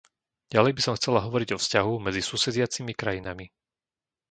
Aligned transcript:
Ďalej 0.53 0.71
by 0.75 0.81
som 0.83 0.97
chcela 0.99 1.21
hovoriť 1.27 1.49
o 1.53 1.61
vzťahu 1.61 1.93
medzi 2.07 2.21
susediacimi 2.31 2.91
krajinami. 3.01 3.45